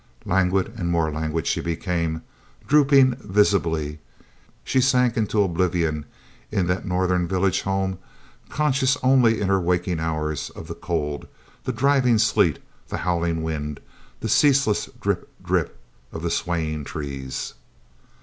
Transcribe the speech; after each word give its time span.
Languid 0.25 0.73
and 0.77 0.89
more 0.89 1.11
languid 1.11 1.45
she 1.45 1.61
became; 1.61 2.23
drooping 2.67 3.17
visibly, 3.17 3.99
she 4.63 4.81
sank 4.81 5.15
into 5.15 5.43
oblivion 5.43 6.05
in 6.51 6.65
that 6.65 6.87
northern 6.87 7.27
village 7.27 7.61
home, 7.61 7.99
conscious 8.49 8.97
only 9.03 9.39
in 9.39 9.47
her 9.47 9.61
waking 9.61 9.99
hours 9.99 10.49
of 10.55 10.65
the 10.65 10.73
cold, 10.73 11.27
the 11.65 11.71
driving 11.71 12.17
sleet, 12.17 12.57
the 12.87 12.97
howling 13.05 13.43
wind, 13.43 13.79
the 14.21 14.27
ceaseless 14.27 14.89
drip, 14.99 15.29
drip 15.45 15.77
of 16.11 16.23
the 16.23 16.31
swaying 16.31 16.83
trees. 16.83 17.53